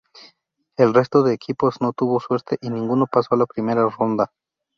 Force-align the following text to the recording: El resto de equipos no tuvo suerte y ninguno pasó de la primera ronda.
El 0.77 0.95
resto 0.95 1.21
de 1.21 1.35
equipos 1.35 1.79
no 1.79 1.93
tuvo 1.93 2.19
suerte 2.19 2.57
y 2.59 2.71
ninguno 2.71 3.05
pasó 3.05 3.35
de 3.35 3.39
la 3.41 3.45
primera 3.45 3.87
ronda. 3.87 4.31